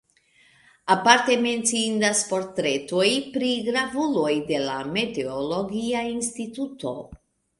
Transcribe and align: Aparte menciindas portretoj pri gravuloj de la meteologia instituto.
Aparte 0.93 1.35
menciindas 1.41 2.21
portretoj 2.29 3.05
pri 3.35 3.51
gravuloj 3.69 4.33
de 4.49 4.61
la 4.63 4.79
meteologia 4.97 6.03
instituto. 6.17 6.95